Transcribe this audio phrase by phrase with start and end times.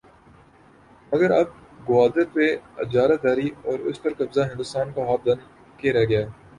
[1.11, 1.47] مگر اب
[1.87, 5.39] گوادر پر اجارہ داری اور اس پر قبضہ ہندوستان کا خواب بن
[5.79, 6.25] کے رہ گیا۔